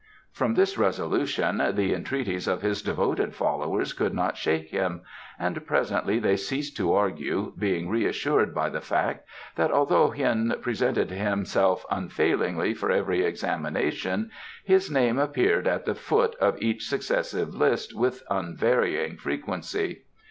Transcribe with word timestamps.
From 0.31 0.55
this 0.55 0.79
resolution 0.79 1.59
the 1.75 1.93
entreaties 1.93 2.47
of 2.47 2.63
his 2.63 2.81
devoted 2.81 3.35
followers 3.35 3.93
could 3.93 4.15
not 4.15 4.35
shake 4.35 4.69
him, 4.71 5.01
and 5.37 5.63
presently 5.67 6.17
they 6.17 6.37
ceased 6.37 6.75
to 6.77 6.91
argue, 6.93 7.53
being 7.55 7.87
reassured 7.87 8.51
by 8.51 8.69
the 8.69 8.81
fact 8.81 9.27
that 9.57 9.69
although 9.71 10.09
Hien 10.09 10.55
presented 10.59 11.11
himself 11.11 11.85
unfailingly 11.91 12.73
for 12.73 12.89
every 12.89 13.23
examination 13.23 14.31
his 14.65 14.89
name 14.89 15.19
appeared 15.19 15.67
at 15.67 15.85
the 15.85 15.93
foot 15.93 16.33
of 16.37 16.59
each 16.59 16.87
successive 16.89 17.53
list 17.53 17.95
with 17.95 18.23
unvarying 18.31 19.17
frequency. 19.17 20.05